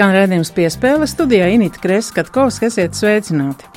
[0.00, 3.69] Skan redzējums piespēle studijā Inita Kreskatkovs, esiet sveicināti!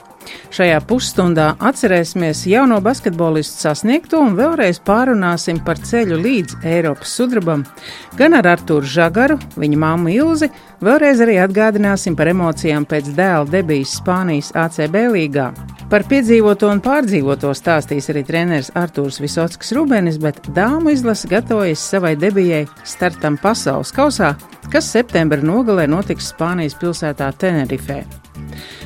[0.54, 7.63] Šajā pusstundā atcerēsimies jauno basketbolistu sasniegto un vēlreiz pārunāsim par ceļu līdz Eiropas sudrabam.
[8.20, 10.52] Gan ar Artūru Žagaru, viņa māmu Ilzi,
[10.85, 15.48] vēlreiz arī atgādināsim par emocijām pēc dēla debijas Spānijas ACB līgā.
[15.89, 22.13] Par piedzīvoto un pārdzīvoto stāstīs arī treneris Artūrs Visotskis Rubenis, bet dāmu izlase gatavojas savai
[22.13, 24.35] debijai startam pasaules kausā,
[24.70, 28.04] kas septembra nogalē notiks Spānijas pilsētā Tenerifē.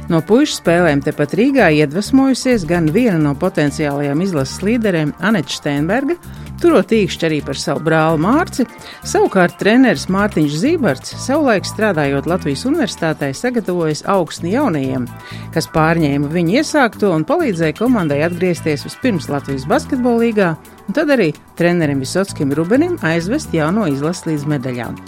[0.08, 6.16] No puikas spēlēm tepat Rīgā iedvesmojusies gan viena no potenciālajām izlases līderiem, Anita Steinberga,
[6.62, 8.66] turot īkšķi arī par savu brāli Mārci.
[9.08, 15.08] Savukārt treneris Mārtiņš Zīberts savulaik strādājot Latvijas universitātē sagatavojas augstni jaunajiem,
[15.56, 20.56] kas pārņēma viņa iesākto un palīdzēja komandai atgriezties vispirms Latvijas basketbolīgā
[20.88, 25.00] un tad arī trenerim Visotskim Rubenim aizvest jauno izlasi līdz medaļām.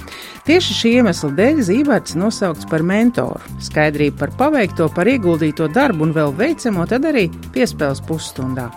[0.49, 3.39] Tieši šī iemesla dēļ Zīberts nosaukts par mentoru.
[3.63, 8.71] Skaidrība par paveikto, par ieguldīto darbu un vēl veicamo tad arī piespēles pusstundā.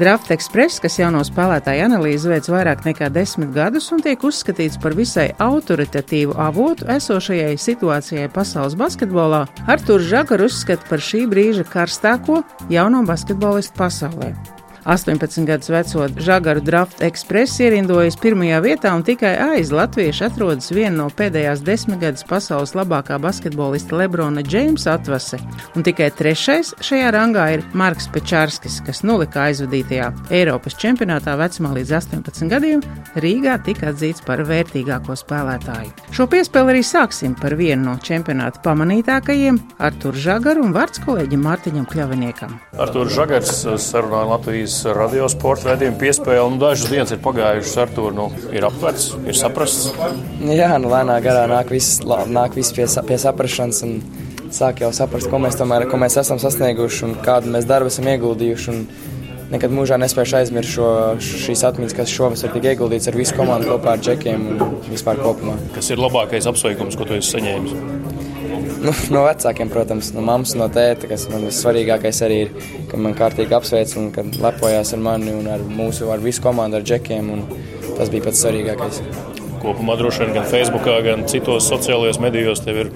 [0.00, 4.94] Draft Express, kas jauno spēlētāju analīzi veic vairāk nekā desmit gadus un tiek uzskatīts par
[4.96, 12.40] visai autoritatīvu avotu esošajai situācijai pasaules basketbolā, Artur Žagars uzskata par šī brīža karstāko
[12.72, 14.32] jauno basketbolistu pasaulē.
[14.84, 21.02] 18 gadus veco Žagaru Draft Express ierindojas pirmajā vietā un tikai aiz latviešu atrodas viena
[21.02, 25.40] no pēdējās desmitgades pasaules labākā basketbolista Lebrona Džeimsa atvase,
[25.76, 31.94] un tikai trešais šajā rangā ir Marks Pečārskis, kas nulika aizvadītajā Eiropas čempionātā vecumā līdz
[32.00, 32.84] 18 gadiem
[33.20, 35.92] Rīgā tika atzīts par vērtīgāko spēlētāju.
[36.16, 41.86] Šo piespēli arī sāksim par vienu no čempionāta pamanītākajiem- Artur Žagaru un vārds kolēģim Mārtiņam
[41.90, 42.56] Kļaviniekam.
[42.78, 46.50] Artur Žagars sarunāja Latvijas Latvijas radiosporta raidījuma piespēle.
[46.52, 49.88] Nu, dažas dienas ir pagājušas, ar to nu, ir aptverts, ir saprasts.
[50.46, 53.82] Jā, nu, lēnā garā nāk viss, nāk viss pie, pie saprašanas.
[54.54, 58.06] Sāk jau saprast, ko mēs, tomēr, ko mēs esam sasnieguši un kādu mēs darbu esam
[58.14, 58.76] ieguldījuši.
[59.50, 60.88] Nekad mūžā nespēju aizmirst šo,
[61.18, 65.58] šīs atmiņas, kas šovasar tika ieguldīts ar visu komandu kopā ar džekiem un vispār kopumā.
[65.74, 68.19] Kas ir labākais apsveikums, ko tu esi saņēmis?
[68.80, 72.52] Nu, no vecākiem, protams, no mammas, no tēta, kas man vissvarīgākais arī ir,
[72.88, 76.80] ka man kārtīgi apsveic un kad lepojās ar mani un ar mūsu, ar visu komandu,
[76.80, 77.28] ar džekiem.
[77.98, 79.02] Tas bija pats svarīgākais.
[79.60, 82.92] Kopumā droši vien gan Facebookā, gan citos sociālajos medijos tev ir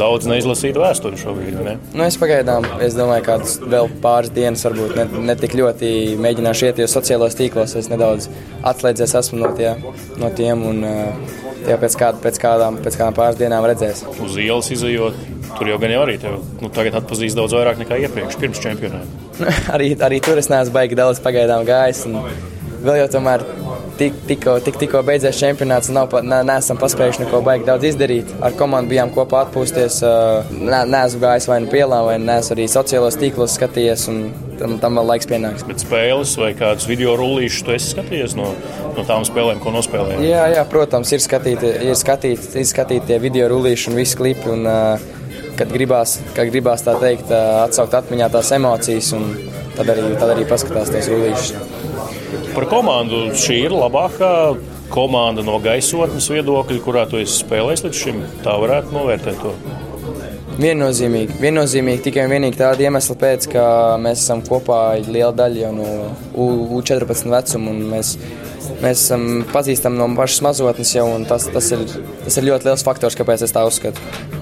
[0.00, 1.60] daudz neizlasītu vēsturi šobrīd.
[1.62, 1.76] Ne?
[1.94, 3.38] Nu, es pagaidām, es domāju, ka
[3.70, 7.76] vēl pāris dienas, varbūt ne, ne tik ļoti mēģināšu iet uz sociālajos tīklos.
[7.78, 8.26] Es nedaudz
[8.66, 9.76] atslēdzies esmu no, tie,
[10.18, 10.66] no tiem.
[10.72, 14.04] Un, uh, jau pēc, kāda, pēc, kādām, pēc kādām pāris dienām redzēs.
[14.24, 15.18] Uz ielas izējot,
[15.58, 19.26] tur jau gan jau arī tevi nu, tagad atpazīst daudz vairāk nekā iepriekš, pirms čempionāta.
[19.74, 22.06] arī, arī tur es neesmu baigi daudz pagaidām gājis.
[22.80, 23.44] Vēl jau tomēr
[24.00, 28.32] tik, tikko, tik, tikko beidzies čempionāts, nav, ne, neesam paspējuši neko baigi daudz izdarīt.
[28.44, 30.00] Ar komandu bijām kopā atpūsties.
[30.56, 34.08] Ne, neesmu gājis vai nu pielā, vai neesmu arī sociālos tīklos skatījies.
[34.60, 35.64] Tam, tam vēl laiks pienāks.
[35.68, 38.50] Bet spēles vai kādus video rullīšus tu esi skatījies no,
[38.96, 40.28] no tām spēlēm, ko nospēlēji?
[40.28, 44.52] Jā, jā, protams, ir skatīti, ir skatīti, ir skatīti tie video rullīši un visi klipi.
[44.52, 44.68] Un,
[45.60, 49.26] kad gribās, kad gribās tā teikt, atsaukt atmiņā tās emocijas, un
[49.76, 51.79] tad arī, tad arī paskatās tos rullīšus.
[52.54, 54.32] Par komandu šī ir labākā
[54.90, 58.20] komanda no gaisotnes viedokļa, kurā tu esi spēlējis līdz šim.
[58.44, 59.54] Tā varētu novērtēt to.
[60.60, 63.62] Viennozīmīgi, viennozīmīgi tikai un vienīgi tāda iemesla pēc, ka
[64.02, 65.86] mēs esam kopā liela daļa no
[66.36, 67.72] U14 vecuma.
[67.94, 68.12] Mēs,
[68.82, 71.86] mēs esam pazīstami no pašas mazotnes jau, un tas, tas, ir,
[72.26, 74.39] tas ir ļoti liels faktors, kāpēc es tā uzskatu.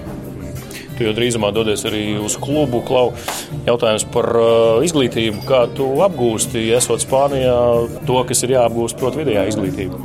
[0.99, 2.81] Tu jau drīzumā dodies arī uz klubu.
[2.83, 3.13] Klau.
[3.63, 5.45] Jautājums par uh, izglītību.
[5.47, 7.53] Kā tu apgūsti, esot Spānijā,
[8.03, 9.99] to, kas ir jāapgūst, proti, vidējā izglītība?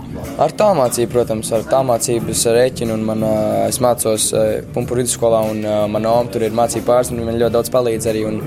[0.45, 2.99] Ar tālmācību, protams, ar tālmācību es rēķinu.
[3.09, 4.45] Man, uh, es mācos uh,
[4.77, 8.23] Punktu vidusskolā, un mana oma tur ir mācība pāris, un man ļoti daudz palīdz arī.
[8.31, 8.39] Un,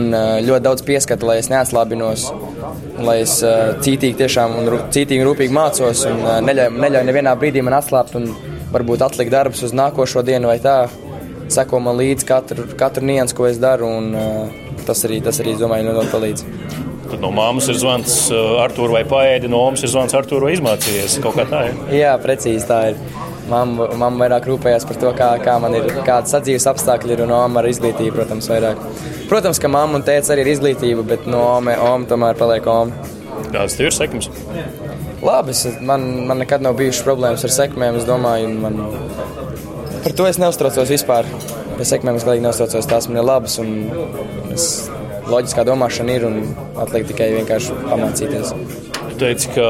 [0.00, 0.08] un
[0.46, 2.30] ļoti daudz pieskata, lai es neatslābinos,
[3.04, 7.76] lai es cītīgi, tiešām un cītīgi un rūpīgi mācos un neļauju neļauj nevienā brīdī man
[7.80, 8.30] atslābt un
[8.72, 10.78] varbūt atlikt darbus uz nākošo dienu vai tā
[11.52, 13.90] seko man līdzi katru, katru niansu, ko es daru.
[14.00, 16.46] Un, uh, tas arī, tas arī, domāju, ļoti palīdz.
[17.10, 20.54] Tad no māmas ir zvans uh, Artur vai paēdi, no māmas ir zvans Artur vai
[20.54, 21.18] izmācījies.
[21.24, 21.80] Kaut kā tā ir.
[22.02, 23.00] Jā, precīzi tā ir.
[23.50, 27.32] Mamma, mamma vairāk rūpējas par to, kā, kā man ir, kādas sadzīves apstākļi ir, un
[27.34, 28.84] mamma ar izglītību, protams, vairāk.
[29.30, 31.74] Protams, ka mamma un tēvs arī ir izglītība, bet no oma
[32.06, 33.10] tomēr paliek oma.
[33.50, 34.30] Kādas ir sekmes?
[35.26, 37.98] Labi, es, man, man nekad nav bijušas problēmas ar sekmēm.
[37.98, 38.78] Es domāju, man
[40.00, 41.28] Par to es neuztraucos vispār.
[41.76, 42.88] Par sekmēm es galīgi neuztraucos.
[42.88, 43.74] Tās man ir labas un
[44.54, 44.66] es,
[45.28, 46.38] loģiskā domāšana ir un
[46.80, 48.54] atliek tikai vienkārši pamācīties.
[49.20, 49.66] Teici, ka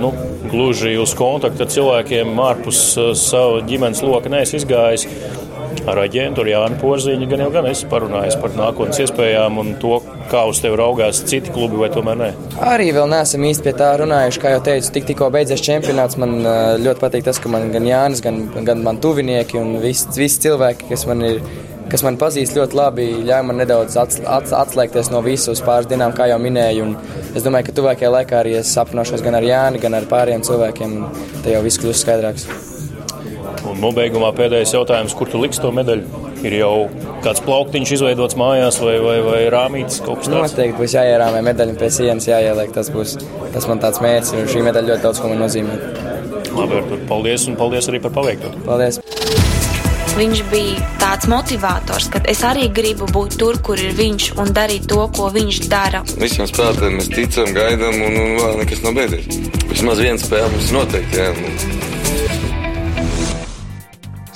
[0.00, 0.14] nu,
[0.48, 5.04] gluži uz kontaktu ar cilvēkiem ārpus uh, sava ģimenes loka neesi izgājis.
[5.90, 9.98] Ar aģentu Jānu Porziņu gan jau gan esmu parunājis par nākotnes iespējām un to,
[10.30, 12.30] kā uz tevi raugās citi klubi, vai tomēr ne?
[12.64, 14.40] Arī vēl neesam īsti pie tā runājuši.
[14.40, 16.18] Kā jau teicu, tik, tikko beidzies čempionāts.
[16.20, 20.08] Man uh, ļoti patīk tas, ka man gan Jānis, gan, gan man tuvinieki un visi,
[20.16, 21.44] visi cilvēki, kas man ir.
[21.84, 26.16] Kas man pazīst ļoti labi, ļauj man nedaudz ats, ats, atslēgties no visas pāris dienām,
[26.16, 26.88] kā jau minēju.
[26.88, 30.48] Un es domāju, ka tuvākajā laikā arī es aprunāšos gan ar Jāni, gan ar pārējiem
[30.48, 31.02] cilvēkiem.
[31.42, 32.73] Tad jau viss kļūs skaidrāks.
[33.70, 36.22] Un nobeigumā pēdējais jautājums, kur tu liksi to medaļu?
[36.44, 36.72] Ir jau
[37.24, 40.52] kāds plauktiņš izveidots mājās vai, vai, vai rāmītis kaut kas tāds?
[40.52, 42.74] Noteikti būs jāierāmē medaļa pie sienas, jāieliek.
[42.76, 43.16] Tas būs
[43.54, 45.78] tas man tāds mērķis, un šī medaļa ļoti daudz ko man nozīmē.
[46.54, 48.52] Labi, Artur, paldies un paldies arī par paveikto.
[48.68, 49.00] Paldies!
[50.14, 54.86] Viņš bija tāds motivators, ka es arī gribu būt tur, kur ir viņš un darīt
[54.92, 56.04] to, ko viņš dara.
[56.20, 59.26] Visiem spēlētājiem mēs ticam, gaidām, un, un vēl nekas nav beidzies.
[59.72, 61.93] Vismaz viena spēle mums noteikti jā.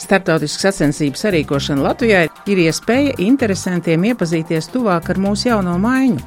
[0.08, 6.20] Startautiskas sacensības sarīkošana Latvijā ir iespēja interesantiem iepazīties tuvāk ar mūsu jauno maiņu.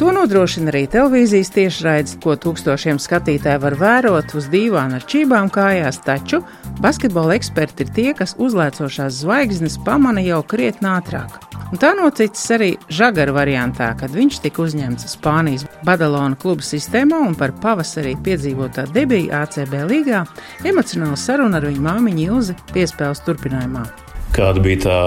[0.00, 6.02] To nodrošina arī televīzijas tiešraides, ko tūkstošiem skatītāji var vērot uz dīvāna ar čībām kājās,
[6.04, 6.42] taču
[6.82, 11.40] basketbola eksperti ir tie, kas uzlēcošās zvaigznes pamana jau krietni ātrāk.
[11.72, 17.36] Un tā noticis arī Žagara variantā, kad viņš tika uzņemts Spānijas Badalona kluba sistēmā un
[17.38, 20.26] par pavasarī piedzīvotā debiju ACB līgā
[20.68, 23.88] emocionāla saruna ar viņu māmiņu Ilzi piespēles turpinājumā.
[24.32, 24.98] Kāda bija tā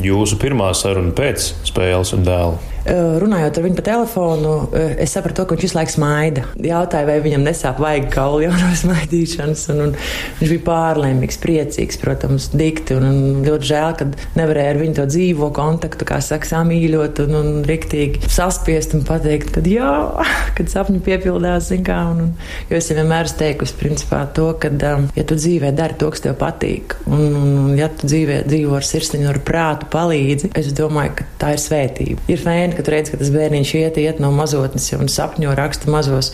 [0.00, 2.60] jūsu pirmā saruna pēc spēles ar dēlu?
[2.88, 6.44] Runājot ar viņu pa telefonu, es sapratu, ka viņš visu laiku smaida.
[6.64, 9.66] Jautāju, vai viņam nesāp vajag kauli jau no smaidīšanas.
[9.74, 9.94] Un, un
[10.40, 12.96] viņš bija pārlēmīgs, priecīgs, protams, dikti.
[12.96, 17.36] Un, un ļoti žēl, ka nevarēja ar viņu to dzīvo kontaktu, kā saka, samīļot un,
[17.40, 19.92] un riktīgi saspiest un pateikt, ka jā,
[20.58, 22.00] kad sapņi piepildās, kā.
[22.14, 22.32] Un, un,
[22.70, 24.72] jo es vienmēr esmu teikusi, principā, to, ka,
[25.16, 28.86] ja tu dzīvē dari to, kas tev patīk, un, un ja tu dzīvē dzīvo ar
[28.86, 32.24] sirsniņu, ar prātu palīdzi, es domāju, ka tā ir svētība.
[32.30, 35.90] Ir fēni, ka tu redzi, ka tas bērniņš iet, iet no mazotnes un sapņo raksta
[35.92, 36.32] mazos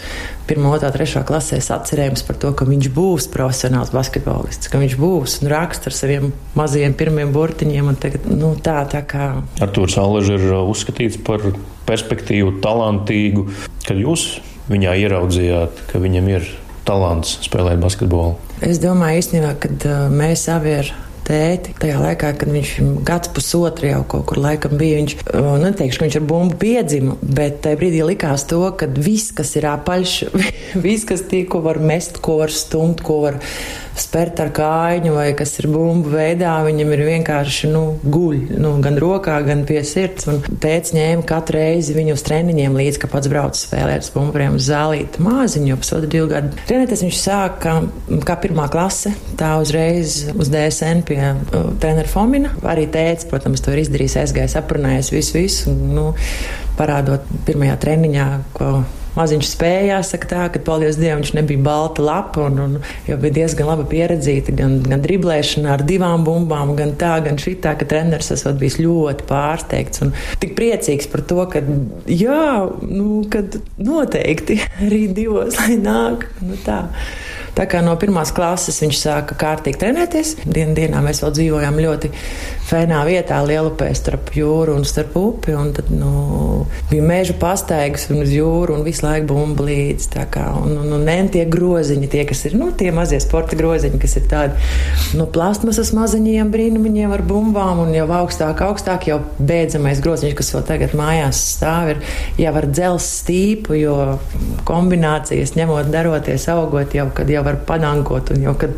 [0.50, 5.38] 1, 2, 3 klasēs atcerējums par to, ka viņš būs profesionāls basketbolists, ka viņš būs
[5.42, 7.94] un raksta ar saviem mazajiem pirmiem burtiņiem.
[8.02, 9.30] Tagad, nu, tā, tā kā...
[9.62, 11.44] Artūrs Allež ir uzskatīts par
[11.86, 13.46] perspektīvu, talantīgu,
[13.86, 14.36] kad jūs
[14.70, 16.48] viņā ieraudzījāt, ka viņam ir
[16.86, 18.36] talants spēlēt basketbolu.
[18.64, 20.92] Es domāju, īstenībā, kad uh, mēs abi ar
[21.26, 21.75] tēti.
[21.81, 22.75] Tajā laikā, kad viņš
[23.06, 25.17] gads pusotru jau kaut kur laikam bija, viņš
[25.64, 29.69] neteikšu, ka viņš ar bumbu piedzima, bet tajā brīdī likās to, ka viss, kas ir
[29.73, 30.19] apaļš,
[30.87, 33.40] viss, kas tie, ko var mest, ko var stumt, ko var
[33.96, 38.99] spērt ar kājiņu vai kas ir bumbu veidā, viņam ir vienkārši nu, guļ, nu, gan
[39.00, 40.28] rokā, gan pie sirds.
[40.31, 44.58] Un tēvs ņēma katru reizi viņu uz treniņiem līdzi, ka pats brauc spēlēt uz pumpuriem
[44.58, 46.52] uz zālīti māziņu, jau pusotru divu gadu.
[46.68, 47.78] Trenēties viņš sāka
[48.28, 52.52] kā pirmā klase, tā uzreiz uz DSN pie uh, trenera Fomina.
[52.66, 55.75] Arī tēvs, protams, to ir izdarījis, aizgājis, aprunājis visu, visu.
[55.75, 56.12] Nu,
[56.76, 58.70] parādot pirmajā treniņā, ko
[59.16, 62.75] maziņš spēja, jāsaka tā, ka, paldies Dievam, viņš nebija balta lapa un, un
[63.08, 67.76] jau bija diezgan labi pieredzīta gan, gan driblēšanā ar divām bumbām, gan tā, gan šitā,
[67.80, 71.64] ka treneris esot bijis ļoti pārsteigts un tik priecīgs par to, ka,
[72.11, 72.50] jā,
[72.90, 74.61] nu, kad noteikti
[74.92, 76.85] rīt divos, lai nāk, nu tā.
[77.56, 80.34] Tā kā no pirmās klases viņš sāka kārtīgi trenēties.
[80.44, 82.10] Dienu dienā mēs vēl dzīvojām ļoti
[82.68, 85.54] fēnā vietā, Lielupē starp jūru un starp upi.
[85.56, 90.10] Un tad nu, bija meža pastaigas un uz jūru un visu laiku bumba līdzi.
[90.12, 93.56] Tā kā, un, un, un ne tie groziņi, tie, kas ir nu, tie mazie sporta
[93.56, 94.60] groziņi, kas ir tādi
[95.16, 100.52] no nu, plastmasas maziņiem brīnumiņiem ar bumbām un jau augstāk, augstāk jau beidzamais groziņš, kas
[100.54, 102.04] vēl tagad mājās stāv, ir
[102.44, 103.96] jau ar dzels stīpu, jo
[104.68, 108.74] kombinācijas ņemot, daroties, augot jau, kad jau var panankot, un jau kad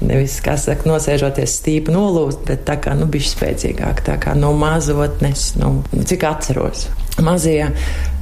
[0.00, 4.54] nevis, kā saka, nosēžoties stīpu nolūst, bet tā kā, nu, bišķi spēcīgāk, tā kā no
[4.58, 6.88] mazotnes, nu, cik atceros.
[7.22, 7.66] Mazie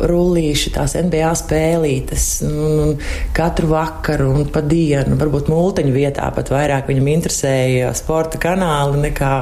[0.02, 2.97] rullīši, tās NBA spēlītes, un, un
[3.37, 9.35] katru vakaru un pa dienu, varbūt mūteņu vietā pat vairāk viņam interesēja sporta kanāli nekā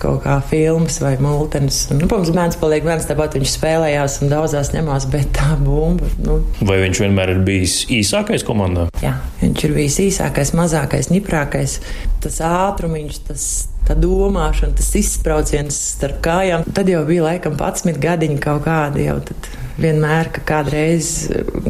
[0.00, 1.82] kaut kā filmas vai mūtenes.
[1.92, 6.08] Nu, protams, bērns paliek bērns, tāpat viņš spēlējās un daudzās ņemās, bet tā bumba.
[6.24, 6.40] Nu.
[6.66, 8.88] Vai viņš vienmēr ir bijis īsākais komandā?
[9.04, 11.78] Jā, viņš ir bijis īsākais, mazākais, ņiprākais.
[12.24, 13.46] Tas ātrumiņš, tas
[13.88, 16.66] tā domāšana, tas izsprādziens starp kājām.
[16.76, 19.18] Tad jau bija laikam 11 gadiņi kaut kādi jau.
[19.30, 19.50] Tad
[19.82, 21.10] vienmēr, ka kādreiz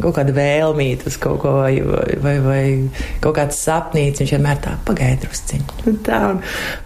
[0.01, 2.61] kaut kāda vēlmīta uz kaut ko vai, vai, vai, vai
[3.23, 5.79] kaut kāds sapnīts, viņš vienmēr tā pagaida drusciņu.
[5.85, 6.41] Nu, tā, un,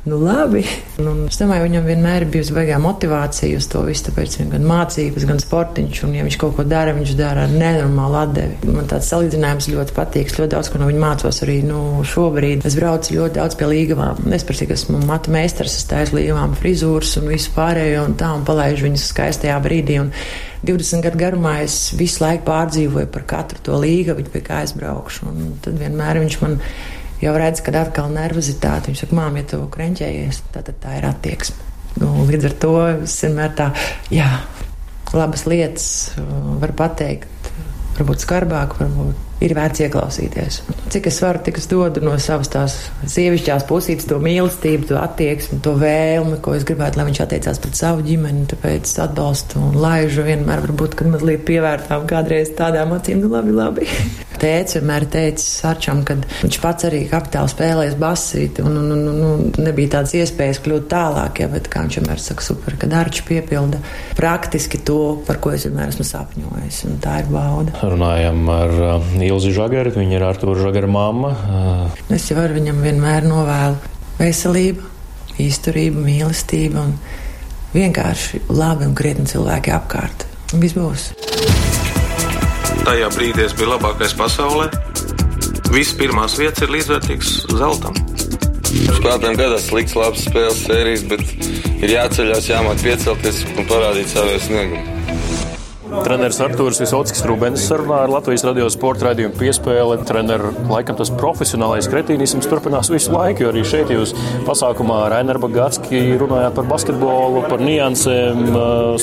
[0.10, 0.64] nu labi.
[1.02, 4.68] Un, es domāju, viņam vienmēr ir bijusi baigā motivācija uz to visu, tāpēc viņam gan
[4.70, 8.74] mācības, gan sportiņš, un ja viņš kaut ko dara, viņš dara ar nenormālu atdevi.
[8.76, 12.66] Man tāds salīdzinājums ļoti patīk, ļoti daudz, ko no viņa mācos arī nu, šobrīd.
[12.68, 14.26] Es braucu ļoti daudz pie līgavām.
[14.36, 18.32] Es par cik esmu matu meistars, es taisu līgavām frizūras un visu pārējo un tā,
[18.38, 20.02] un palaižu viņas skaistajā brīdī.
[20.04, 20.12] Un,
[20.68, 25.30] 20 gadu garumā es visu laiku pārdzīvoju par katru to līgu, pie kā es braukšu.
[25.32, 26.60] Un tad vienmēr viņš man
[27.22, 28.90] jau redz, kad atkal nervozitāte.
[28.90, 31.72] Viņš saka, māmiņa, ja tu krenķējies, tad tā ir attieksme.
[32.02, 33.70] Nu, līdz ar to es vienmēr tā,
[34.12, 34.28] jā,
[35.16, 35.88] labas lietas
[36.60, 37.52] var pateikt,
[37.96, 40.60] varbūt skarbāk, varbūt ir vērts ieklausīties.
[40.94, 42.76] Cik es varu, tik es dodu no savas tās
[43.12, 47.80] sievišķās pusītes to mīlestību, to attieksmi, to vēlmi, ko es gribētu, lai viņš attiecās pret
[47.80, 48.46] savu ģimeni.
[48.54, 53.90] Tāpēc atbalstu un laižu vienmēr, varbūt, kad mazliet pievērtām kādreiz tādām acīm, nu labi, labi.
[54.42, 59.46] Tēvs vienmēr teica Arčam, ka viņš pats arī kapitāli spēlēs basīti un, un, un, un
[59.64, 63.80] nebija tādas iespējas kļūt tālāk, ja, bet kā viņš vienmēr saka, super, kad Arčs piepilda
[64.20, 67.74] praktiski to, par ko es vienmēr esmu sapņojis, un tā ir bauda.
[67.82, 71.32] Runājam ar uh, Ilzi Žagari, viņa ir Artūra Žagara mamma.
[71.34, 73.80] Uh, es jau ar viņam vienmēr novēlu
[74.20, 74.92] veselību,
[75.42, 76.96] izturību, mīlestību un
[77.76, 80.28] vienkārši labi un krietni cilvēki apkārt.
[80.62, 81.10] Viss būs.
[82.86, 84.70] Tajā brīdī es biju labākais pasaulē.
[85.74, 87.98] Visas pirmās vietas ir līdzvērtīgas zeltam.
[88.76, 94.95] Spēlētājiem gadās slikts, labs spēles sērijas, bet ir jāceļās, jāmāk piecelties un parādīt savu sniegumu.
[96.04, 99.98] Treneris Artūrs Visockis Rubens sarunā ar Latvijas radio sporta raidījumu piespēli.
[100.08, 104.12] Treneru laikam tas profesionālais kretīnisms turpinās visu laiku, jo arī šeit jūs
[104.48, 108.44] pasākumā Rainer Bagatski runājāt par basketbolu, par niansēm,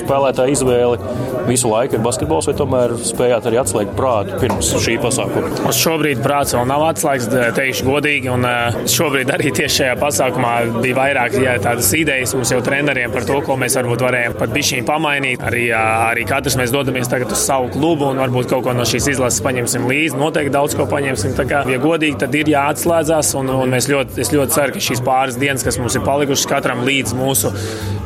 [0.03, 1.17] spēlētāju izvēli.
[1.49, 5.51] Visu laiku ir basketbols, vai tomēr spējāt arī atslēgt prātu pirms šī pasākuma?
[5.71, 8.47] Uz šobrīd prāts vēl nav atslēgts, teikšu godīgi, un
[8.91, 13.41] šobrīd arī tieši šajā pasākumā bija vairāk jā, tādas idejas mums jau treneriem par to,
[13.47, 15.43] ko mēs varbūt varējām pat bišķiņi pamainīt.
[15.49, 18.85] Arī, arī katrs mēs dodamies dodamies tagad uz savu klubu un varbūt kaut ko no
[18.89, 20.19] šīs izlases paņemsim līdzi.
[20.19, 21.37] Noteikti daudz ko paņemsim.
[21.39, 23.33] Tā kā, ja godīgi, tad ir jāatslēdzas.
[23.39, 26.83] Un, un mēs ļoti, ļoti ceru, ka šīs pāris dienas, kas mums ir palikušas katram
[26.87, 27.53] līdz mūsu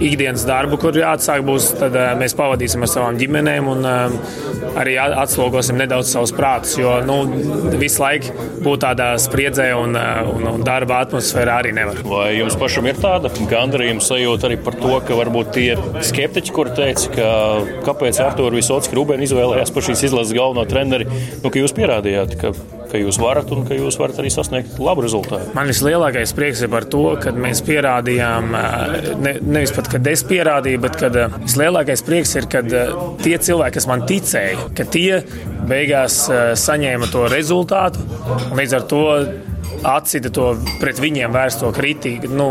[0.05, 4.17] ikdienas darbu, kur jāatsāk būs, tad uh, mēs pavadīsim ar savām ģimenēm un uh,
[4.77, 6.77] arī atslogosim nedaudz savus prātus.
[6.77, 7.23] Jo nu,
[7.81, 12.03] visu laiku būt tādā spriedzē un, uh, un, un darba atmosfērā arī nevar.
[12.07, 15.71] Vai jums pašam ir tāda gandarījuma sajūta arī par to, ka varbūt tie
[16.11, 17.31] skeptiķi, kuri teica, ka
[17.89, 21.07] kāpēc Artur visu Otskis Rūbēns izvēlējās par šīs izlases galveno treneri,
[21.43, 22.53] nu, ka jūs pierādījāt, ka,
[22.91, 25.53] ka jūs varat un ka jūs varat arī sasniegt labu rezultātu.
[25.57, 28.55] Man vislielākais prieks ir par to, ka mēs pierādījām,
[29.23, 32.71] ne, nevis pat, kad es pierādīju, bet kad vislielākais prieks ir, kad
[33.25, 35.21] tie cilvēki, kas man ticēja, ka tie
[35.67, 36.25] beigās
[36.63, 38.03] saņēma to rezultātu
[38.51, 39.05] un līdz ar to
[39.85, 40.49] atsita to
[40.81, 42.49] pret viņiem vērsto kritiku, nu,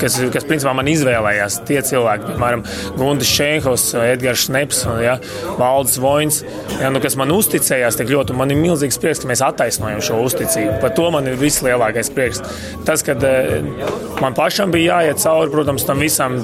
[0.00, 1.60] kas, kas principā man izvēlējās.
[1.68, 2.64] Tie cilvēki, piemēram,
[2.98, 5.16] Guntis Šenhovs, Edgars Šneps, ja,
[5.60, 6.42] Valdis Voins,
[6.80, 8.36] ja, nu, kas man uzticējās tik ļoti.
[8.36, 10.78] Man ir milzīgs prieks, ka mēs attaisnojam šo uzticību.
[10.82, 12.42] Par to man ir vislielākais prieks.
[12.88, 13.58] Tas, kad eh,
[14.22, 16.40] man pašam bija jāiet cauri, protams, tam visam,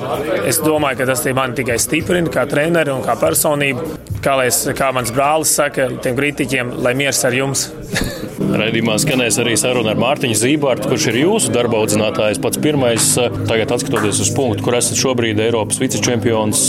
[0.47, 4.12] es domāju, ka tas man tikai stiprina kā treneri un kā personību.
[4.23, 7.67] Kā, es, kā mans brālis saka, tiem kritiķiem, lai miers ar jums.
[8.52, 12.38] Raidījumā skanēs arī saruna ar Mārtiņu Zībārtu, kurš ir jūsu darba audzinātājs.
[12.43, 13.09] Pats pirmais,
[13.49, 16.62] tagad skatoties uz punktu, kur esat šobrīd Eiropas vicečempions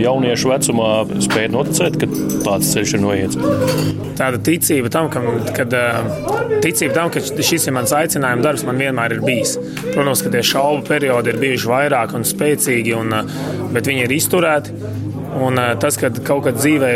[0.00, 0.90] jauniešu vecumā,
[1.26, 2.08] spējat noticēt, ka
[2.46, 3.40] tāds ceļš ir noiets.
[4.20, 5.22] Tāda ticība tam, ka,
[5.56, 5.76] kad,
[6.64, 9.58] ticība tam, ka šis ir mans aicinājuma darbs, man vienmēr ir bijis.
[9.90, 13.16] Protams, ka tie šaubu periodi ir bijuši vairāk un spēcīgi, un,
[13.74, 15.00] bet viņi ir izturēti.
[15.32, 16.90] Un tas, ka kaut kad dzīvē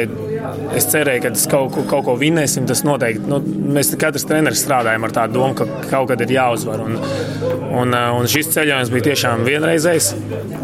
[0.77, 2.67] es cerēju, ka kaut, kaut ko vinēsim.
[2.69, 3.25] Tas noteikti.
[3.31, 3.41] Nu,
[3.77, 6.83] mēs katrs treneris strādājam ar tādu domu, ka kaut kad ir jāuzvar.
[6.85, 6.99] Un,
[7.83, 10.13] un, un šis ceļojums bija tiešām vienreizējs.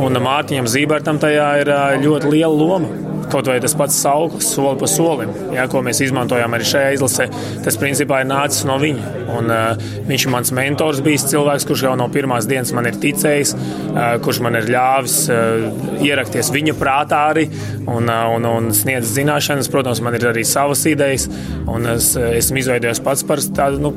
[0.02, 1.72] Un Mārtiņam Zībertam tajā ir
[2.04, 3.11] ļoti liela loma.
[3.32, 7.26] Kaut vai tas pats sauklis, soli pa solim, ja, ko mēs izmantojām arī šajā izlasē,
[7.64, 9.12] tas principā ir nācis no viņa.
[9.32, 12.98] Un, uh, viņš ir mans mentors, bijis cilvēks, kurš jau no pirmās dienas man ir
[13.00, 15.64] ticējis, uh, kurš man ir ļāvis uh,
[16.04, 17.46] ierakties viņa prātā arī
[17.86, 19.72] un, uh, un, un sniedz zināšanas.
[19.72, 21.24] Protams, man ir arī savas idejas,
[21.72, 23.94] un es esmu izveidojis pats par tādu, nu,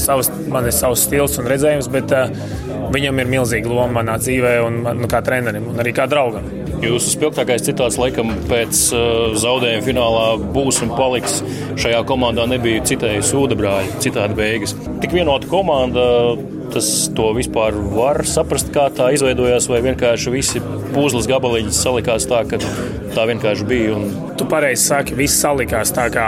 [0.00, 2.32] savas, man ir savs stils un redzējums, bet uh,
[2.96, 6.61] viņam ir milzīga loma manā dzīvē un nu, kā trenerim un arī kā draugam.
[6.82, 10.24] Jūsu spilgtākais citāts laikam pēc uh, zaudējuma finālā
[10.54, 11.38] būs un paliks.
[11.78, 14.74] Šajā komandā nebija citēji sūda brāļi, citādi beigas.
[15.02, 16.08] Tik vienota komanda
[16.72, 20.62] tas to vispār var saprast, kā tā izveidojās, vai vienkārši visi
[20.94, 22.58] puzles gabaliņi salikās tā, ka
[23.12, 23.96] tā vienkārši bija.
[23.98, 24.34] Un...
[24.40, 26.26] Tu pareizi saki, viss salikās tā kā,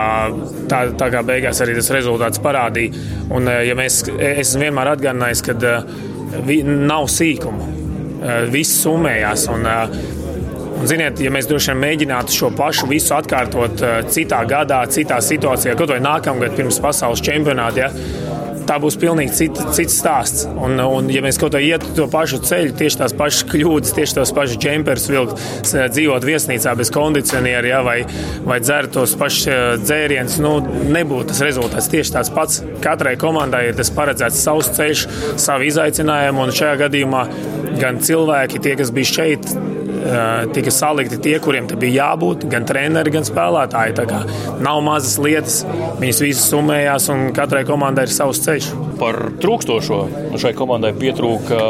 [0.70, 3.06] tā, tā kā beigās arī tas rezultāts parādīja.
[3.34, 5.75] Un, ja mēs, es vienmēr atgādināju, ka
[6.68, 7.73] nav sīkumu.
[8.52, 9.49] Viss summējās.
[9.52, 9.66] Un,
[10.84, 13.80] Un, ziniet, ja mēs droši vien mēģinātu šo pašu visu atkārtot
[14.12, 19.70] citā gadā, citā situācijā, kaut vai nākamgad pirms pasaules čempionāta, ja, tā būs pilnīgi cita,
[19.72, 20.42] cits stāsts.
[20.52, 24.18] Un, un, ja mēs kaut kā ietu to pašu ceļu, tieši tās pašas kļūdas, tieši
[24.18, 25.40] tos pašus džemperus vilkt,
[25.72, 27.96] dzīvot viesnīcā bez kondicioniera, ja, vai,
[28.44, 30.58] vai dzert tos pašus dzērienus, nu,
[30.92, 32.60] nebūtu tas rezultāts tieši tāds pats.
[32.84, 35.06] Katrai komandai ir tas paredzēts savs ceļš,
[35.46, 37.24] savi izaicinājumi, un šajā gadījumā
[37.80, 39.48] gan cilvēki, tie, kas bija šeit,
[40.54, 43.96] tika salikti tie, kuriem bija jābūt, gan treneri, gan spēlētāji.
[43.99, 44.23] Tā kā
[44.64, 45.62] nav mazas lietas,
[46.00, 48.70] viņas visas summējās, un katrai komandai ir savs ceļš.
[49.00, 50.00] Par trūkstošo
[50.40, 51.61] šai komandai pietrūka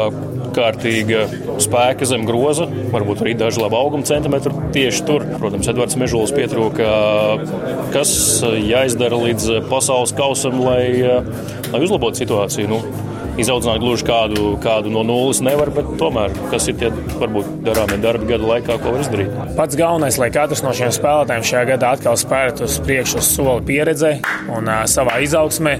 [0.55, 1.25] kārtīga
[1.59, 5.25] spēka zem groza, varbūt arī daži labi auguma centimetri tieši tur.
[5.39, 6.87] Protams, Edvards Mežulis pietrūka,
[7.95, 8.13] kas
[8.43, 10.87] jāizdara līdz pasaules kausam, lai,
[11.73, 12.71] lai uzlabotu situāciju.
[12.71, 12.81] Nu,
[13.41, 18.29] izaudzināt gluži kādu, kādu no nulles nevar, bet tomēr kas ir tie varbūt darāmie darbi
[18.31, 19.33] gada laikā, ko var izdarīt.
[19.57, 23.65] Pats galvenais, lai katrs no šiem spēlētājiem šajā gadā atkal spērtu uz priekšu uz soli
[23.67, 24.17] pieredzē
[24.55, 25.77] un uh, savā izaugsmē.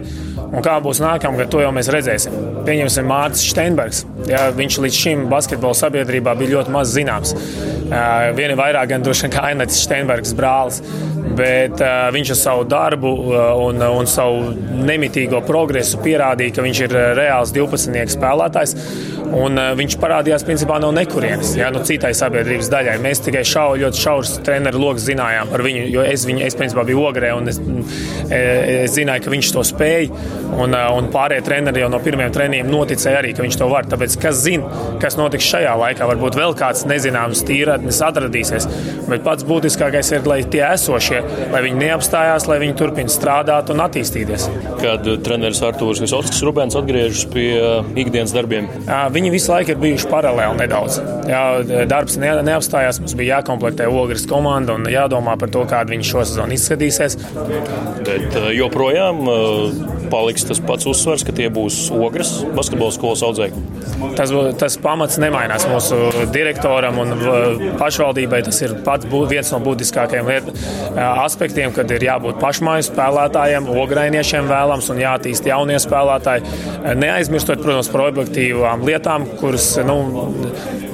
[0.55, 2.35] Un kā būs nākamgad, to jau mēs redzēsim.
[2.65, 4.05] Pieņemsim Mārcis Steinbergs.
[4.29, 7.35] Ja, viņš līdz šim basketbola sabiedrībā bija ļoti maz zināms.
[8.37, 10.81] Viena vairāk gan droši vien kā Ainacis Steinbergs brālis
[11.35, 13.35] bet uh, viņš ar savu darbu uh,
[13.65, 14.53] un, un savu
[14.85, 18.75] nemitīgo progresu pierādīja, ka viņš ir reāls 12 spēlētājs.
[19.25, 22.97] Un, uh, viņš parādījās principā no nekurienes, ja, no citai sabiedrības daļai.
[23.03, 26.85] Mēs tikai šau, ļoti šaurs treneru lokus zinājām par viņu, jo es, viņu, es principā
[26.87, 27.59] biju ogrē un es,
[28.29, 30.11] es zināju, ka viņš to spēj.
[30.55, 33.87] Un, un pārējie treneri jau no pirmiem treniņiem noticēja arī, ka viņš to var.
[33.91, 38.69] Tāpēc, kas zina, kas notiks šajā laikā, varbūt vēl kāds nezināms tīradnis atradīsies.
[39.09, 41.23] Bet pats būtiskākais ir, lai tie esošie
[41.55, 44.47] lai viņi neapstājās, lai viņi turpina strādāt un attīstīties.
[44.81, 48.67] Kad treneris Artūrs Visovskis Rubens atgriežas pie uh, ikdienas darbiem?
[49.15, 50.99] Viņi visu laiku ir bijuši paralēli nedaudz.
[51.29, 51.43] Jā,
[51.89, 56.53] darbs ne, neapstājās, mums bija jākomplektē ogres komanda un jādomā par to, kāda viņa šosezon
[56.55, 57.17] izskatīsies.
[58.05, 59.23] Bet joprojām
[60.11, 63.63] paliks tas pats uzsvers, ka tie būs ogres basketbola skolas audzēkņi.
[64.17, 67.13] Tas, tas pamats nemainās mūsu direktoram un
[67.79, 68.41] pašvaldībai.
[68.47, 70.49] Tas ir pats viens no būtiskākajiem liet,
[70.97, 76.45] aspektiem, kad ir jābūt pašmāju spēlētājiem, ograiniešiem vēlams un jātīst jaunie spēlētāji.
[77.01, 79.99] Neaizmirstot, protams, par objektīvām lietām, kuras, nu,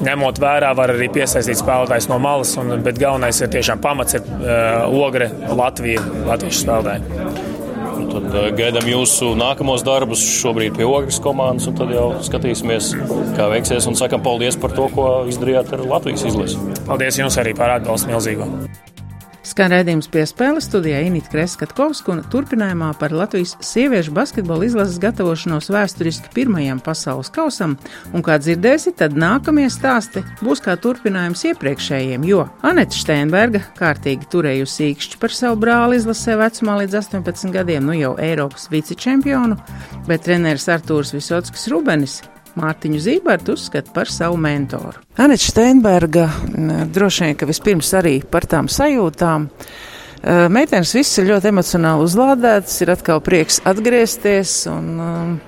[0.02, 4.26] ņemot vērā, var arī piesaistīt spēlētājus no malas, un, bet galvenais ir tiešām pamats ir
[4.26, 7.51] uh, ogre Latvija, latviešu spēlētāji.
[8.12, 12.92] Tad gaidām jūsu nākamos darbus šobrīd pie ogres komandas, un tad jau skatīsimies,
[13.38, 13.88] kā veiksies.
[13.88, 16.60] Un sakam paldies par to, ko izdarījāt ar Latvijas izlasi.
[16.88, 18.52] Paldies jums arī par atbalstu milzīgo!
[19.42, 26.30] Skan redzējums piespēle studijā Inita Kreskatkovska un turpinājumā par Latvijas sieviešu basketbola izlases gatavošanos vēsturiski
[26.36, 27.74] pirmajam pasaules kausam,
[28.14, 34.92] un kā dzirdēsi, tad nākamie stāsti būs kā turpinājums iepriekšējiem, jo Aneta Steinberga kārtīgi turējusi
[34.92, 39.58] īkšķi par savu brāli izlasē vecumā līdz 18 gadiem, nu jau Eiropas vicečempionu,
[40.06, 42.20] bet treneris Artūrs Visotskis Rubenis
[42.58, 45.00] Mārtiņu Zībertu uzskata par savu mentoru.
[45.20, 46.26] Anita Steinberga
[46.92, 49.48] droši vien, ka vispirms arī par tām sajūtām.
[50.52, 55.40] Meitenes viss ir ļoti emocionāli uzlādētas, ir atkal prieks atgriezties un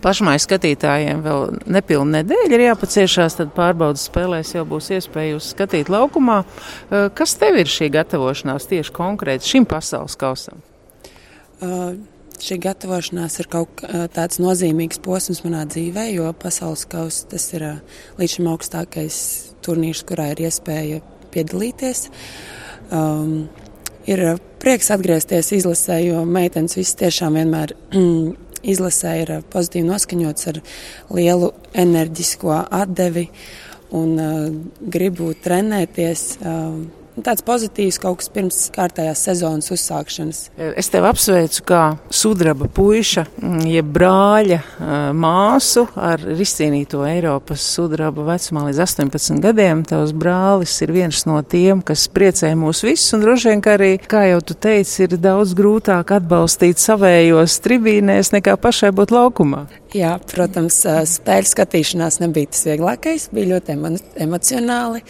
[0.00, 5.90] pašmāju skatītājiem vēl nepilna nedēļa ir jāpaciešās, tad pārbaudas spēlēs jau būs iespēja uz skatīt
[5.92, 6.38] laukumā.
[7.18, 10.64] Kas tev ir šī gatavošanās tieši konkrēti šim pasaules kausam?
[11.60, 11.98] Uh
[12.44, 13.82] šī gatavošanās ir kaut
[14.14, 17.66] tāds nozīmīgs posms manā dzīvē, jo pasaules kausa tas ir
[18.18, 19.16] līdz šim augstākais
[19.64, 21.00] turnīrs, kurā ir iespēja
[21.34, 22.08] piedalīties.
[22.90, 23.48] Um,
[24.08, 24.22] ir
[24.62, 27.74] prieks atgriezties izlasē, jo meitenes viss tiešām vienmēr
[28.74, 30.62] izlasē ir pozitīvi noskaņots ar
[31.16, 31.52] lielu
[31.84, 33.28] enerģisko atdevi
[33.96, 34.48] un uh,
[34.80, 36.24] gribu trenēties.
[36.40, 40.42] Uh, tāds pozitīvs kaut kas pirms kārtējās sezonas uzsākšanas.
[40.78, 41.82] Es tevi apsveicu kā
[42.14, 44.60] sudraba puiša, mm, jeb brāļa
[45.16, 49.84] māsu ar izcīnīto Eiropas sudraba vecumā līdz 18 gadiem.
[49.88, 53.92] Tavs brālis ir viens no tiem, kas priecē mūs visus, un droši vien, ka arī,
[54.00, 59.66] kā jau tu teici, ir daudz grūtāk atbalstīt savējos tribīnēs nekā pašai būt laukumā.
[59.96, 63.78] Jā, protams, spēļu skatīšanās nebija tas vieglākais, bija ļoti
[64.22, 65.02] emocionāli.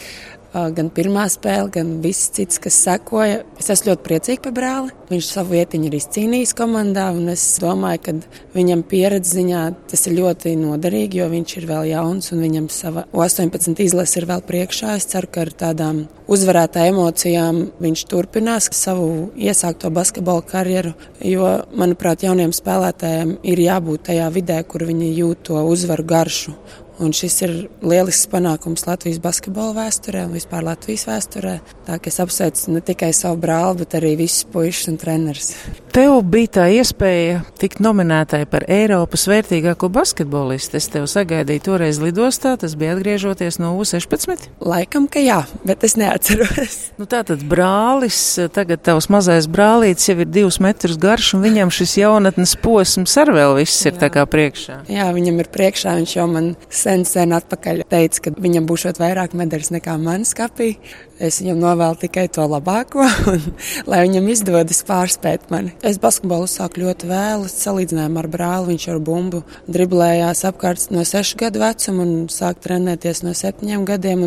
[0.53, 3.43] Gan pirmā spēle, gan viss cits, kas sekoja.
[3.61, 4.95] Es esmu ļoti priecīga par brāli.
[5.11, 8.15] Viņš savu vietiņu ir izcīnījis komandā, un es domāju, ka
[8.55, 13.07] viņam pieredzi ziņā tas ir ļoti noderīgi, jo viņš ir vēl jauns un viņam sava
[13.13, 14.97] 18 izlase ir vēl priekšā.
[14.99, 20.95] Es ceru, ka ar tādām uzvarētā emocijām viņš turpinās savu iesākto basketbola karjeru,
[21.27, 26.55] jo, manuprāt, jauniem spēlētājiem ir jābūt tajā vidē, kur viņi jūt to uzvaru garšu.
[27.01, 31.55] Un šis ir lielisks panākums Latvijas basketbola vēsturē un vispār Latvijas vēsturē.
[31.87, 35.55] Tā kā es apsveicu ne tikai savu brāli, bet arī visus puikas un trenerus.
[35.91, 40.77] Tev bija tā iespēja tikt nominētai par Eiropas vērtīgāko basketbolistu.
[40.77, 44.51] Es tev sagaidīju toreiz lidostā, tas bija atgriežoties no U16.
[44.61, 46.79] Laikam, ka jā, bet es neatceros.
[47.01, 48.19] Nu, tā tad brālis,
[48.53, 53.31] tagad tavs mazais brālītis jau ir divus metrus garš, un viņam šis jaunatnes posms ar
[53.33, 54.03] vēl viss ir jā.
[54.03, 54.83] tā kā priekšā.
[54.93, 56.51] Jā, viņam ir priekšā, viņš jau man
[56.91, 60.75] sen, sen atpakaļ teica, ka viņam būs vairāk medaļas nekā man skapī.
[61.21, 63.43] Es viņam novēlu tikai to labāko, un
[63.91, 65.75] lai viņam izdodas pārspēt mani.
[65.87, 68.73] Es basketbolu sāku ļoti vēlu, salīdzinājumā ar brāli.
[68.73, 74.25] Viņš ar bumbu driblējās apkārt no sešu gadu vecuma un sāk trenēties no septiņiem gadiem.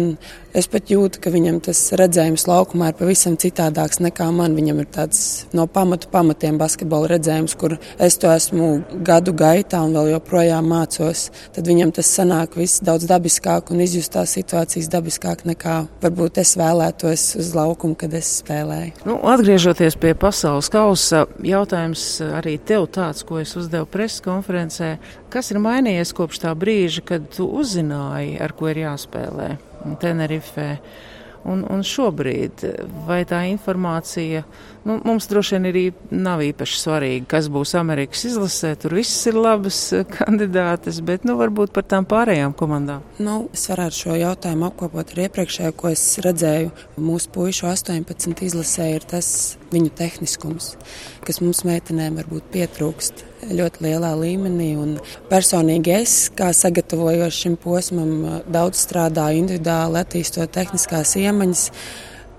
[0.54, 4.54] Es pat jūtu, ka viņam tas redzējums laukumā ir pavisam citādāks nekā man.
[4.54, 8.68] Viņam ir tāds no pamatu pamatiem basketbola redzējums, kur es to esmu
[9.08, 11.24] gadu gaitā un vēl joprojām mācos.
[11.58, 16.54] Tad viņam tas sanāk viss daudz dabiskāk un izjust tās situācijas dabiskāk nekā varbūt es
[16.62, 19.08] vēlētos uz laukumu, kad es spēlēju.
[19.10, 25.00] Nu, atgriežoties pie pasaules kausa, jautājums arī tev tāds, ko es uzdevu preses konferencē.
[25.34, 29.56] Kas ir mainījies kopš tā brīža, kad tu uzzināji, ar ko ir jāspēlē
[30.00, 30.70] Tenerifē?
[31.44, 32.62] Un, un šobrīd,
[33.04, 35.78] vai tā informācija nu, mums droši vien ir
[36.12, 38.74] nav īpaši svarīga, kas būs Amerikas izlasē.
[38.80, 39.80] Tur viss ir labas
[40.12, 43.04] kandidātes, bet nu, varbūt par tām pārējām komandām.
[43.24, 46.72] Nu, es varētu šo jautājumu apkopot ar iepriekšējo, ko es redzēju.
[47.00, 49.30] Mūsu puišu 18 izlasē ir tas
[49.74, 50.74] viņu tehniskums,
[51.26, 54.70] kas mums meitenēm varbūt pietrūkst ļoti lielā līmenī.
[54.80, 54.96] Un
[55.32, 61.70] personīgi es, kā sagatavojos šim posmam, daudz strādāju individuāli, attīstot tehniskās iemaņas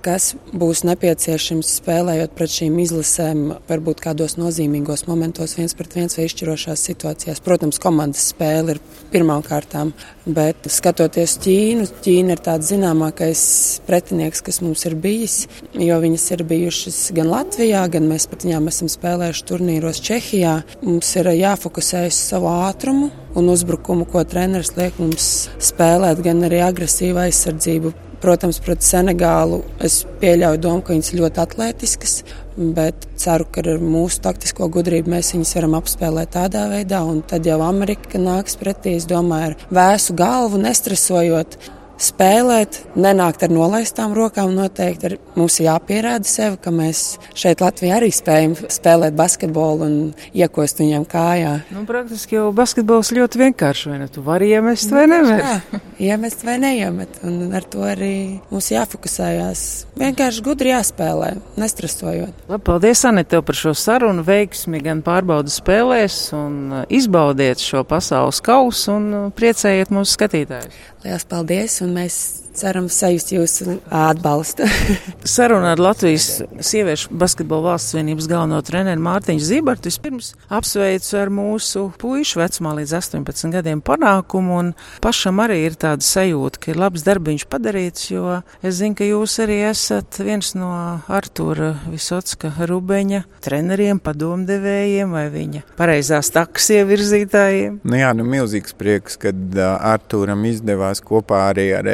[0.04, 6.26] kas būs nepieciešams spēlējot pret šīm izlasēm, varbūt kādos nozīmīgos momentos, viens pret viens vai
[6.28, 7.42] izšķirošās situācijās.
[7.44, 8.82] Protams, komandas spēle ir
[9.14, 9.94] pirmām kārtām,
[10.26, 13.42] bet skatoties Ķīnu, Ķīna ir tāds zināmākais
[13.88, 15.44] pretinieks, kas mums ir bijis,
[15.76, 20.56] jo viņas ir bijušas gan Latvijā, gan mēs pret viņām esam spēlējuši turnīros Čehijā.
[20.84, 27.24] Mums ir jāfokusējas savu ātrumu un uzbrukumu, ko treneris liek mums spēlēt, gan arī agresīvu
[27.26, 32.14] aizsardzību Protams, pret Senegālu es pieļauju domu, ka viņas ir ļoti atletiskas,
[32.56, 37.46] bet ceru, ka ar mūsu taktisko gudrību mēs viņus varam apspēlēt tādā veidā, un tad
[37.48, 41.58] jau Amerika nāks pretī, es domāju, ar vēsu galvu, nestresojot
[42.00, 44.54] spēlēt, nenākt ar nolaistām rokām.
[44.54, 49.96] Noteikti ir, mums ir jāpierāda sev, ka mēs šeit Latvijā arī spējam spēlēt basketbolu un
[50.34, 51.54] iekost viņam kājā.
[51.74, 53.92] Nu, praktiski jau basketbols ļoti vienkārši.
[53.92, 54.08] Vai ne?
[54.12, 55.42] Tu vari iemest vai nu, nevar?
[55.44, 55.80] Jā,
[56.10, 57.20] iemest vai neiemet.
[57.26, 58.14] Un ar to arī
[58.50, 59.64] mums jāfokusējās.
[60.00, 62.44] Vienkārši gudri jāspēlē, nestresojot.
[62.50, 64.24] Labi, paldies, Anita, tev par šo sarunu.
[64.26, 70.82] Veiksmi gan pārbaudas spēlēs un uh, izbaudiet šo pasaules kausu un uh, priecējiet mūsu skatītājus.
[71.04, 74.66] Lielas paldies, un mēs ceram sajust jūsu atbalstu.
[75.34, 81.86] Saruna ar Latvijas sieviešu basketbola valsts vienības galveno treneru Mārtiņu Zibartu vispirms apsveicu ar mūsu
[82.00, 84.72] puišu vecumā līdz 18 gadiem panākumu, un
[85.04, 89.36] pašam arī ir tāda sajūta, ka ir labs darbiņš padarīts, jo es zinu, ka jūs
[89.44, 90.70] arī esat viens no
[91.10, 97.80] Artūra Visotska Rubeņa treneriem, padomdevējiem vai viņa pareizās takas ievirzītājiem.
[97.84, 101.90] Nu jā, nu milzīgs prieks, kad Artūram izdevās kopā arī ar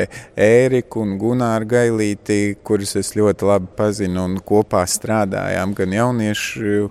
[0.51, 6.89] Ēriku un Gunāru Gailīti, kurus es ļoti labi pazinu un kopā strādājām gan jauniešu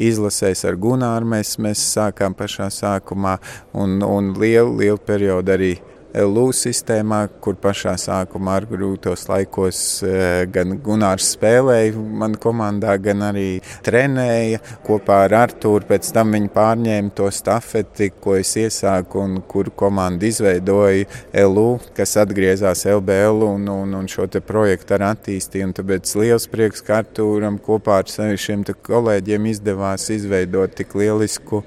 [0.00, 1.28] izlasēs ar Gunāru.
[1.34, 3.36] Mēs, mēs sākām pašā sākumā
[3.72, 5.72] un, un lielu, lielu periodu arī
[6.14, 13.22] LU sistēmā, kur pašā sākumā ar grūtos laikos eh, gan Gunārs spēlēja man komandā, gan
[13.28, 15.86] arī trenēja kopā ar Artūru.
[15.90, 21.06] Pēc tam viņi pārņēma to stafeti, ko es iesāku un kur komanda izveidoja
[21.46, 25.70] LU, kas atgriezās LBL un, un, un šo projektu ar attīstīju.
[25.78, 31.62] Tāpēc liels prieks, ka Artūram kopā ar sevi šiem kolēģiem izdevās izveidot tik lielisku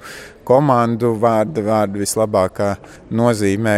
[0.48, 2.74] komandu vārdu, vārdu vislabākā
[3.14, 3.76] nozīmē,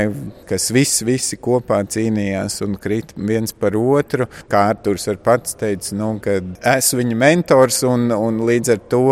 [0.49, 4.27] kas visi, visi kopā cīnījās un krīt viens par otru.
[4.51, 6.37] Kā Arturs ar pats teica, nu, ka
[6.75, 9.03] esmu viņa mentors un, un līdz ar to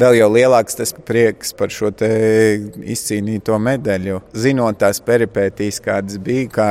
[0.00, 4.20] vēl jau lielāks tas prieks par šo izcīnīto medaļu.
[4.36, 6.68] Zinot tās peripētīs, kādas bija, kā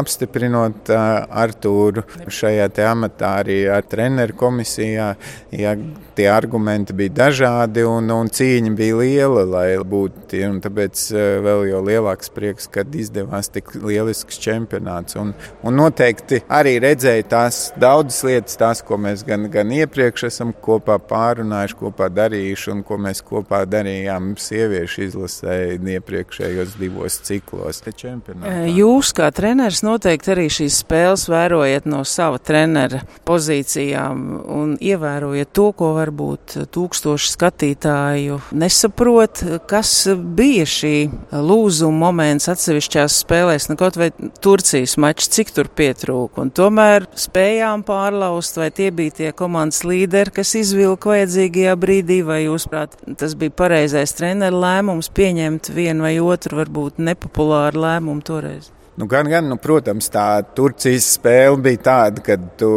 [0.00, 5.12] apstiprinot Artūru šajā amatā arī ar treneru komisijā,
[5.54, 5.74] ja
[6.16, 10.42] tie argumenti bija dažādi un, un cīņa bija liela, lai būtu tie.
[10.62, 11.04] Tāpēc
[11.44, 15.16] vēl jau lielāks prieks, kad izdevās tik lielisks čempionāts.
[15.20, 15.32] Un,
[15.62, 20.98] un noteikti arī redzēja tās daudzas lietas, tās, ko mēs gan, gan iepriekš esam kopā
[21.08, 27.82] pārunājuši, kopā darījuši un ko mēs kopā darījām sieviešu izlasē iepriekšējos divos ciklos.
[27.82, 35.68] Jūs kā treneris noteikti arī šīs spēles vērojat no sava trenera pozīcijām un ievērojat to,
[35.76, 39.92] ko varbūt tūkstoši skatītāju nesaprot, kas
[40.36, 40.96] bija šī
[41.32, 44.10] lūzuma moments atsevišķās spēlēs, nu kaut vai
[44.42, 50.34] Turcijas mačs, cik tur pietrūka, un tomēr spējām pārlaust, vai tie bija tie komandas līderi,
[50.40, 56.16] kas izvilka vajadzīgajā brīdī, vai jūs prāt, tas bija pareizais treneru lēmums pieņemt vienu vai
[56.22, 58.72] otru varbūt nepopulāru lēmumu toreiz?
[58.94, 62.68] Nu, gan, gan, nu, protams, tā Turcijas spēle bija tāda, ka tu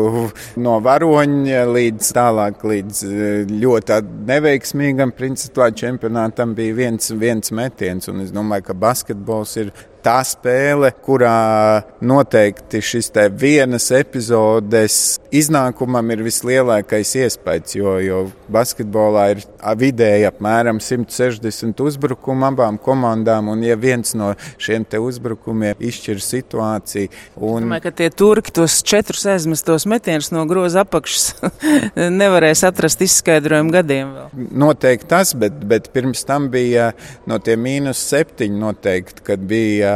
[0.64, 3.98] no varoņa līdz tālāk, līdz eh, ļoti
[4.30, 8.08] neveiksmīgam principā čempionātam bija viens, viens metiens.
[8.08, 9.74] Un es domāju, ka basketbols ir
[10.06, 18.20] tā spēle, kurā noteikti šis vienas epizodes iznākumam ir vislielākais iespējas, jo, jo
[18.52, 19.44] basketbolā ir
[19.80, 27.10] vidēji apmēram 160 uzbrukumu abām komandām, un ja viens no šiem uzbrukumiem izšķir situāciju.
[27.40, 27.66] Un...
[27.66, 31.34] Domāju, ka tie turki tos četrus aizmestos metienus no groza apakšas
[32.22, 34.46] nevarēs atrast izskaidrojumu gadiem vēl.
[34.66, 36.92] Noteikti tas, bet, bet pirms tam bija
[37.30, 39.95] no tiem mīnus septiņi noteikti, kad bija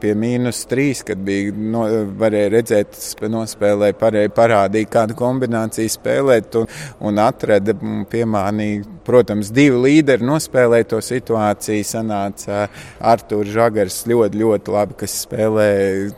[0.00, 1.84] pie mīnus trīs, kad bija no,
[2.20, 2.98] varēja redzēt,
[3.32, 6.68] nospēlēja, varēja parādīt, kādu kombināciju spēlēt un,
[7.06, 7.76] un atrada
[8.10, 8.84] piemānīja.
[9.06, 11.84] Protams, divi līderi nospēlēja to situāciju.
[11.86, 12.64] Sanāca
[13.06, 15.68] Artūrs Žagars ļoti, ļoti labi, kas spēlē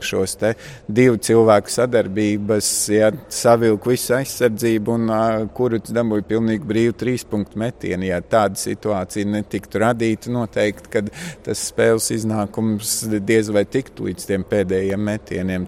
[0.00, 0.54] šos te
[0.88, 5.12] divu cilvēku sadarbības, ja savilku visu aizsardzību un
[5.56, 8.08] kuru dabūja pilnīgi brīvu trīs punktu metienu.
[8.08, 11.12] Ja tāda situācija netiktu radīta, noteikti, kad
[11.44, 15.66] tas spēles iznākums diez vai tiktu līdz tiem pēdējiem metieniem.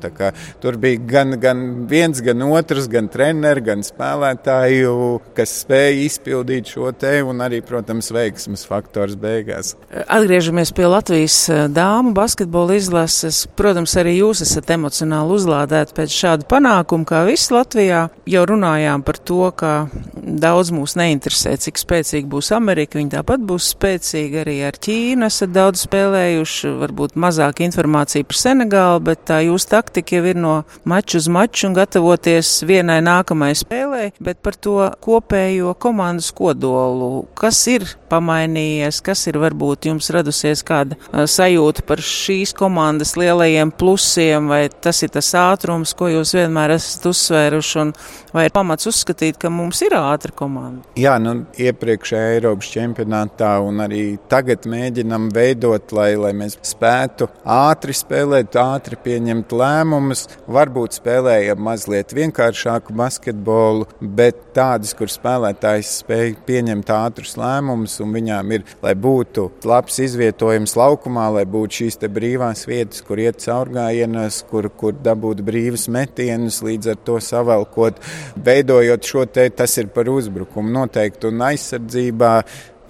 [0.61, 4.95] Tur bija gan, gan viens, gan otrs, gan treneris, gan spēlētāju,
[5.37, 9.75] kas spēja izpildīt šo te un arī, protams, veiksmes faktors beigās.
[10.07, 13.43] Atgriežamies pie Latvijas eh, dāmu basketbola izlases.
[13.59, 18.07] Protams, arī jūs esat emocionāli uzlādēti pēc šāda panākuma, kā viss Latvijā.
[18.31, 19.75] Jau runājām par to, ka
[20.15, 22.99] daudz mūs neinteresē, cik spēcīga būs Amerika.
[23.01, 25.29] Viņa tāpat būs spēcīga arī ar Ķīnu.
[25.31, 30.38] Esat daudz spēlējuši, varbūt mazāk vairāk informācija par Senegālu, bet tā jūsu taktika jau ir
[30.40, 30.55] no
[30.88, 37.27] maču uz maču un gatavoties vienai nākamajai spēlē, bet par to kopējo komandas kodolu.
[37.38, 44.49] Kas ir pamainījies, kas ir varbūt jums radusies kāda sajūta par šīs komandas lielajiem plusiem,
[44.51, 47.93] vai tas ir tas ātrums, ko jūs vienmēr esat uzsvēruši, un
[48.35, 50.85] vai ir pamats uzskatīt, ka mums ir ātra komanda?
[50.99, 57.95] Jā, nu iepriekšējā Eiropas čempionātā un arī tagad mēģinam veidot, lai, lai mēs spētu ātri
[57.97, 60.27] spēlēt, ātri pieņemt lēmumus.
[60.51, 68.55] Varbūt spēlējam mazliet vienkāršāku basketbolu, bet tādas, kur spēlētājs spēj pieņemt ātrus lēmumus, un viņām
[68.57, 74.71] ir, lai būtu labs izvietojums laukumā, lai būtu šīs brīvās vietas, kur iet caurgājienas, kur,
[74.71, 78.01] kur dabūt brīvus metienus, līdz ar to savalkot,
[78.37, 82.35] veidojot šo te, tas ir par uzbrukumu noteikti un aizsardzībā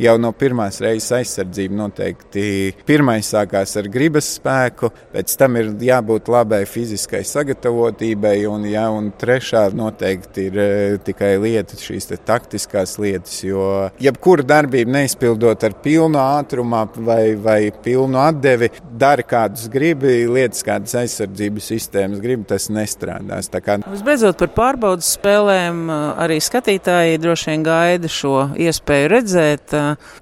[0.00, 2.44] jau no pirmās reizes aizsardzība noteikti
[2.88, 9.10] pirmais sākās ar gribas spēku, pēc tam ir jābūt labai fiziskai sagatavotībai, un, ja, un
[9.20, 10.70] trešā noteikti ir e,
[11.04, 13.64] tikai lieta, šīs taktiskās lietas, jo
[14.02, 20.96] jebkuru darbību neizpildot ar pilnu ātrumu vai, vai pilnu atdevi, dari kādus gribi, lietas kādas
[21.02, 23.50] aizsardzības sistēmas gribi, tas nestrādās.
[23.60, 23.80] Kā...
[23.90, 25.88] Visbeidzot par pārbaudas spēlēm,
[26.20, 29.74] arī skatītāji droši vien gaida šo iespēju redzēt.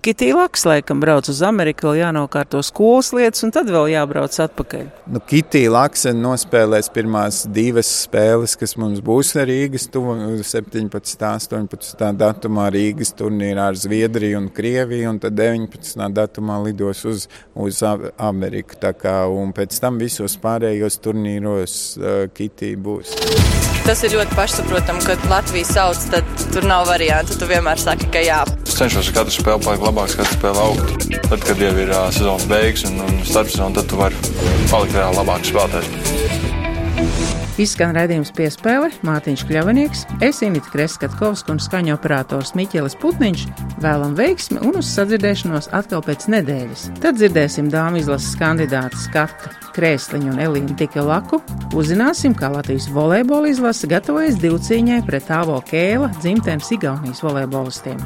[0.05, 4.85] Kitī Laks laikam brauc uz Ameriku, vēl jānokārto skolas lietas, un tad vēl jābrauc atpakaļ.
[5.15, 10.93] Nu, Kitī Laksen nospēlēs pirmās divas spēles, kas mums būs Rīgas tuvu 17.
[11.29, 12.13] 18.
[12.19, 16.09] datumā Rīgas turnīrā ar Zviedriju un Krieviju, un tad 19.
[16.17, 18.79] datumā lidos uz, uz Ameriku.
[18.81, 23.78] Tā kā, un pēc tam visos pārējos turnīros uh, Kitī būs.
[23.89, 27.39] Tas ir ļoti pašsaprotami, kad Latvijas sauc, tad tur nav variantu.
[27.41, 28.43] Tu vienmēr saki, ka jā.
[28.69, 31.09] Es cenšos katru spēli palikt labāks, katru spēli augt.
[31.31, 34.21] Tad, kad jau ir uh, sezonas beigas un, un starpsezona, tad tu vari
[34.69, 37.48] palikt vēl labāks spēlētājs.
[37.59, 43.43] Izskan redzējums piespēle Mārtiņš Kļavinieks, es Inita Kreskatkovska un skaņu operators Miķelis Putniņš
[43.83, 46.85] vēlam veiksmi un uz sadzirdēšanos atkal pēc nedēļas.
[47.03, 51.43] Tad dzirdēsim dāmu izlases kandidātu Skatu Krēsliņu un Elīnu Tikelaku,
[51.75, 57.99] uzzināsim, kā Latvijas volejbola izlase gatavojas divcīņai pret Tāvo Kēla dzimtenes Igaunijas volejbolistiem.